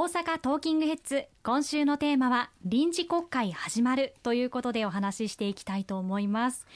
[0.00, 6.66] 大阪トーキングヘッズ今週のテーマは臨時国会始まるということでお話ししていきたいと思います。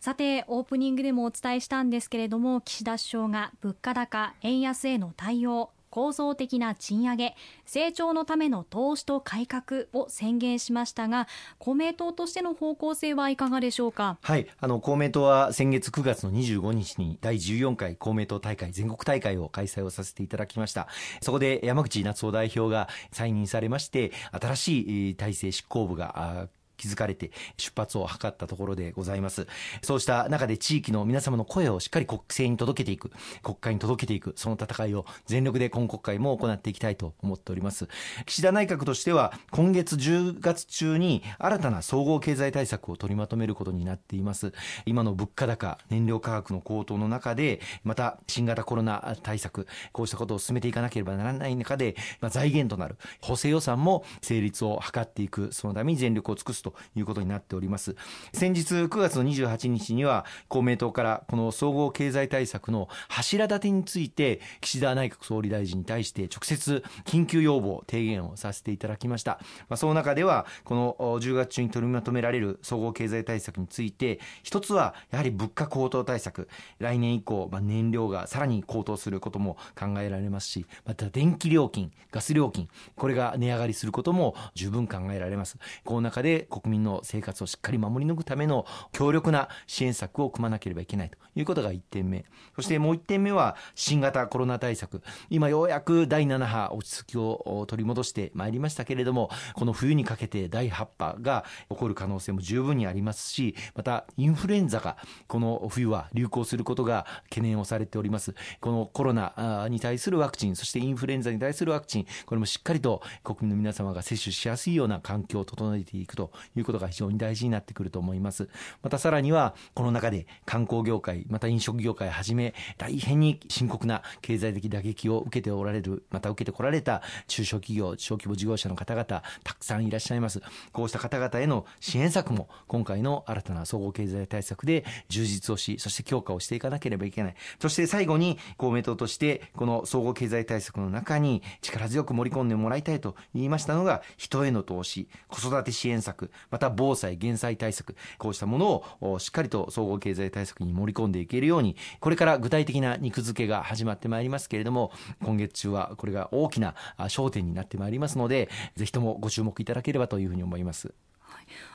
[0.00, 7.36] さてオープニングでもお伝えしたんですけれども岸田首相が物価高円安への対応構造的な賃上げ
[7.66, 14.16] 成長のための投資と改革を宣言しましたが公明党としての方向性はいかがでしょうか？
[14.22, 14.46] はい。
[14.58, 20.88] あの公明党は先月9月の25日に第14回公明党大会全国大会を開催をさせていただきました。
[21.20, 29.46] そこで山口夏夫代表が再任されまして新しい体制執行部が気づかれて出発を図ったところでございます。
[29.82, 33.10] そうした中で地域の皆様の声をしっかり国政に届けていく、
[33.42, 37.88] 国会に届けていく、その戦いを全力で今国会も行っていきたいと思っております。
[38.26, 44.52] 岸田内閣としては今月10月中に新たな総合経済対策を取りまとめることになっています。
[44.86, 57.96] 今の物価高、燃料価格の高騰の中で、また新型コロナ対策、こうしたことを進めていかなければならない中で、まあ、財源となる補正予算も成立を図っていく、そのために全力を尽くすということになっております。
[58.32, 76.48] 先日9月の28日には公明党からこの総合経済対策の柱立てについて岸田内閣総理大臣に対して直接緊急要望提言をさせていただきました、まあ、その中ではこの10月中に取りまとめられる総合経済対策について一つはやはり物価高騰対策。
[76.78, 85.58] 来年以降、まあ、燃料がさらに高騰することも考えられますしまた電気料金ガス料金これが値上がりすることも十分考えられます。
[85.84, 92.24] この中で国民の生活をしっかり守り抜くための強力な支援策を組まなければいけないということが1点目。
[92.54, 95.02] そしてもう1点目は新型コロナ対策。
[95.30, 108.34] 今ようやく第7波落ち着きを取り戻してまいりましたけれどもこの冬にかけて第8波が起こる可能性も十分にありますしまたインフルエンザがこの冬は流行することが懸念をされております。
[108.60, 118.48] このコロナに対するワクチンそしてインフルエンザに対するワクチンこれもしっかりと国民の皆様が接種しやすいような環境を整えていくということが非常に大事になってくると思います。
[118.82, 129.22] またさらにはこの中で観光業界また飲食業界はじめ大変に深刻な経済的打撃を受けておられるまた受けてこられた中小企業小規模事業者の方々た
[129.58, 130.40] くさんいらっしゃいます。
[130.72, 137.34] こうした方々への支援策も今回の新たな総合経済対策で充実をしそして強化をしていかなければいけない。
[137.60, 146.30] そして最後に公明党としてこの総合経済対策の中に力強く盛り込んでもらいたいと言いましたのが人への投資子育て支援策。
[146.50, 160.94] また防災減災対策こうしたものをしっかりと総合経済対策に盛り込んでいけるようにこれから具体的な肉付けが始まってまいりますけれども今月中はこれが大きな焦点になってまいりますのでぜひともご注目いただければというふうに思います。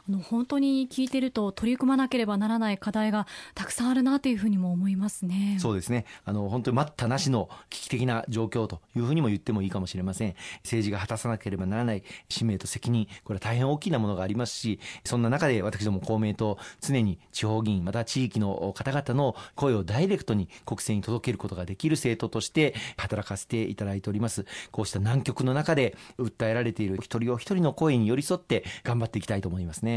[0.10, 5.58] あの本当に聞いてると取り組まなければならない課題がたくさんあるなというふうにも思いますね。
[5.60, 6.06] そうですね。
[6.24, 10.36] あの本当に待ったなしの危機的な状況というふうにも言ってもいいかもしれません。
[10.64, 24.46] 政治が果たさなければならない使命と責任、これは大変大きなものがありますし、そんな中で私ども公明党常に地方議員また地域の方々の声をダイレクトに国政に届けることができる政党として働かせていただいております。
[24.72, 29.97] こうした難局の中で訴えられている一人お一人の声に寄り添って頑張っていきたいと思いますね。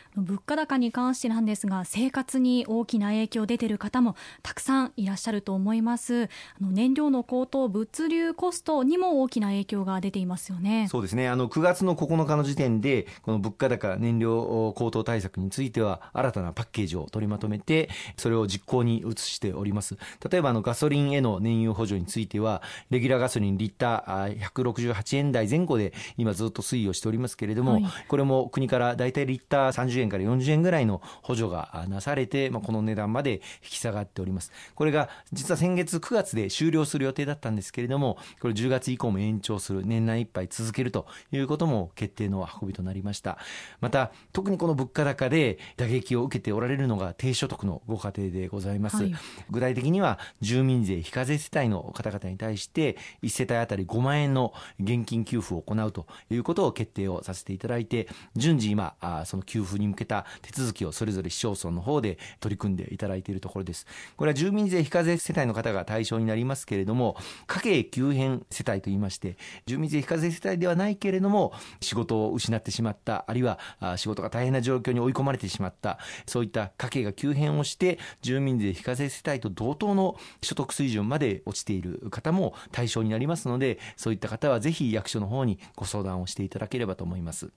[0.15, 6.23] 物価高に関してなんですが生活に大きな影響出ている方もたくさんいらっしゃると思います。
[6.23, 6.27] あ
[6.63, 10.87] の燃料の高騰物流コストにも大きな影響が出ていますよね。
[10.89, 11.29] そうですね。
[11.29, 19.97] あの9月の9日の時点でこの物価高燃料高騰対策については新たなパッケージを取りまとめてそれを実行に移しております。
[20.29, 34.51] 例えばあのガソリンへの燃油補助についてはレギュラーガソリンリッター168円台前後で今ずっと推移をしておりますけれども、はい、これも国から大体リッター30円から40円ぐらいの補助がなされて、まあ、この値段まで引き下がっております。
[34.75, 43.37] これが実は先月9月で終了する予定だったんですけれども、これ10月以降も延長する、年内いっぱい続けるということも決定の運びとなりました。
[43.79, 48.97] また、特にこの物価高で打撃を受けておられるのが低所得のご家庭でございます。
[48.97, 49.15] はい、
[49.49, 58.95] 具体的には住民税非課税世帯の方々に対して1世帯当たり5万円の現金給付を行うということを決定をさせていただいて、順次今、
[59.25, 63.85] その給付に向けた手続きをそれぞれ市町村の方で取り組んでいただいているところです。
[64.17, 67.15] これは住民税非課税世帯の方が対象になりますけれども、
[67.47, 73.59] 家計急変世帯といいまして、住民税非課税世帯ではないけれども、仕事を失ってしまった、あるいは
[73.97, 87.51] 仕事が大変な状況に追い込まれてしまった、そういった家計が急変をして、住民税非課税世帯と同等の所得水準まで落ちている方も対象になりますので、そういった方はぜひ役所の方にご相談をしていただければと思います。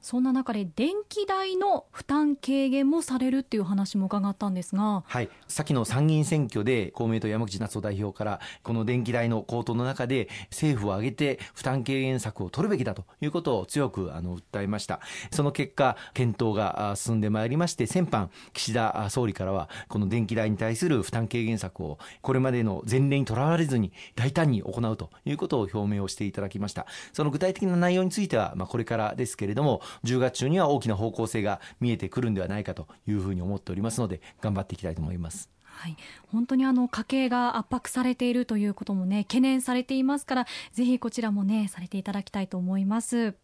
[0.00, 15.00] そんな中で電気代の負担軽減もされるっていう話も伺ったんですが、はい、先の参議院選挙で公明党山口夏夫代表からこの電気代の高騰の中で政府を挙げて負担軽減策を取るべきだということを強くあの訴えました。
[15.30, 26.86] その結果検討が進んでまいりまして先般岸田総理からはこの電気代に対する負担軽減策をこれまでの前例にとらわれずに大胆に行うということを表明をしていただきました。
[27.12, 35.50] その具体的な内容についてはまあこれからですけれどれども10月中には大きな方向性が見えてくるんではないかというふうに思っておりますので頑張っていきたいと思います。
[35.72, 35.96] はい、
[36.32, 43.34] 本当にあの家計が圧迫されているということもね懸念されていますからぜひこちらもねされていただきたいと思います。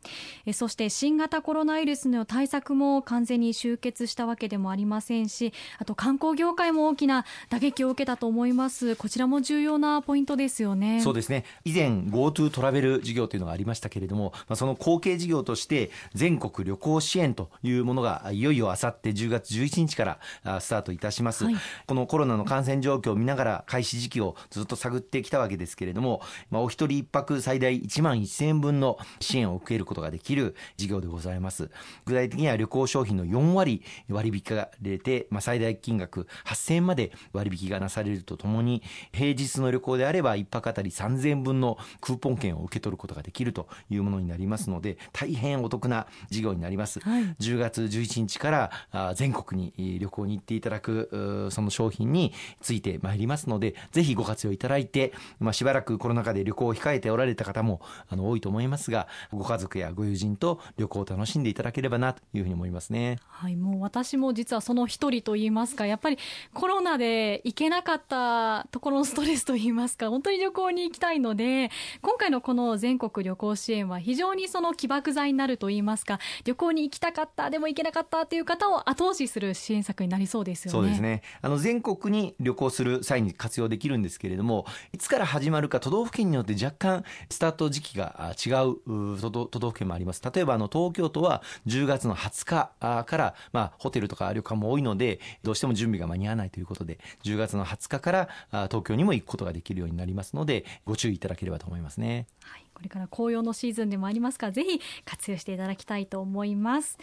[0.45, 8.97] えそして新型コロナウイルスの対策も完全に終結したわけでもありませんしあと観光業界も大きな打撃を受けたと思います。
[8.97, 11.01] こちらも重要なポイントですよね。
[11.01, 11.45] そうですね。
[11.65, 21.57] 以前 GoTo トラベル事業というのがありましたけれども、まあ、その後継事業として全国旅行支援というものがいよいよあさって10月11日からスタートいたします、はい、
[21.87, 31.69] このコロナの感染状況を見ながら開始時期をずっと探ってきたわけですけれども、まあ、お一人一泊最大1万1000円分の支援を受けることができる事業でございます。
[32.07, 46.99] 具体的には旅行商品の4割割引が出て、まあ、最大金額8000円まで割引がなされるとともに、平日の旅行であれば1泊あたり3000円分のクーポン券を受け取ることができるというものになりますので、大変お得な事業になります。
[47.01, 63.19] はい、10月11日から全国に旅行に行っていただくその商品についてまいりますので、ぜひご活用いただいて、まあ、しばらくコロナ禍で旅行を控えておられた方もあの多いと思いますが、ご家族やご友人と旅行を楽しんでいただければなというふうに思いますね。
[63.27, 66.19] はい、もう私も実はその一人と言いますか、やっぱり
[66.55, 71.71] コロナで行けなかったところのストレスと言いますか、本当に旅行に行きたいので、
[72.03, 80.73] 今回のこの全国旅行支援は非常にその起爆剤になると言いますか、旅行に行きたかった、でも行けなかったという方を後押しする支援策になりそうですよね。
[80.73, 81.23] そうですね。
[81.43, 88.77] あの全国に旅行する際に活用できるんですけれども、いつから始まるか都道府県によって若干スタート時期が違う
[89.21, 90.23] 都道府県もあります。
[90.23, 98.29] 例えばあの東京都は10月の20日から、まあ、ホテルとか旅館も多いので、どうしても準備が間に合わないということで、10月の20日から
[98.69, 102.27] 東京にも行くことができるようになりますので、ご注意いただければと思いますね。
[102.43, 106.99] はいこれから紅葉のシーズンでもありますからぜひ活用していただきたいと思います。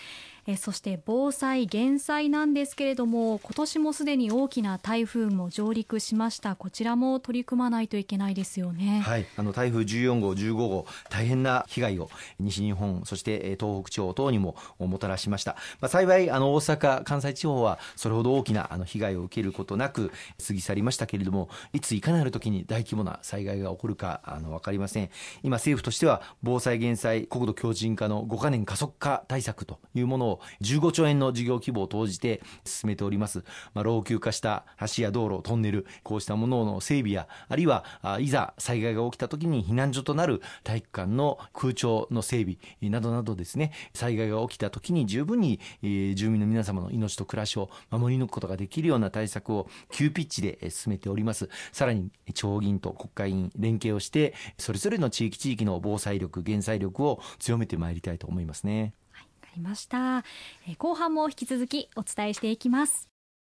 [0.46, 6.56] えそして防災減災なんですけれども今年もすでに大きな台風も上陸しました。
[6.56, 9.02] こちらも取り組まないといけないですよね。
[9.04, 9.26] はい。
[9.36, 20.12] あの台風14号15号大変な被害を西日本そして東北地方等にももたらしました、まあ、幸いあの大阪関西地方はそれほど大きなあの被害を受けることなく
[20.46, 25.10] 過ぎ去りましたけれどもいついかなる時に大規模な災害が起こるかあの分かりません。
[25.42, 34.66] 今政府としては防災減災国土強靭化の5カ年加速化対策というものを15兆円の事業規模を投じて進めております、まあ、老朽化した
[34.96, 37.86] 橋や道路トンネルこうしたものの整備やあるいは
[38.20, 51.50] いざ災害が起きた時に避難所となる体育館の空調の整備などなどですね災害が起きた時に十分に、住民の皆様の命と暮らしを守り抜くことができるような対策を急ピッチで進めております。
[51.72, 58.94] さらに地方議員と国会議員連携をしてそれぞれの地域地域域の防災力減災力を強めてまいりたいと思いますね。
[59.12, 60.24] はい、わかりました、
[60.68, 63.13] え後半も引き続きお伝えしていきます。